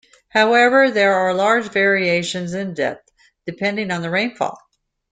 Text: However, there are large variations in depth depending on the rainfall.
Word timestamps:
However, 0.29 0.89
there 0.89 1.13
are 1.13 1.31
large 1.35 1.69
variations 1.71 2.55
in 2.55 2.73
depth 2.73 3.07
depending 3.45 3.91
on 3.91 4.01
the 4.01 4.09
rainfall. 4.09 4.57